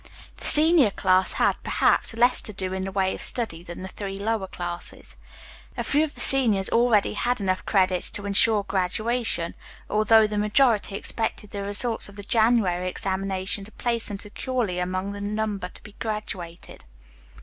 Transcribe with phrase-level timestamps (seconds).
[0.37, 3.87] The senior class had, perhaps, less to do in the way of study than the
[3.87, 5.15] three lower classes.
[5.77, 9.53] A few of the seniors already had enough credits to insure graduation,
[9.91, 15.11] although the majority expected the results of the January examinations to place them securely among
[15.11, 16.81] the number to be graduated.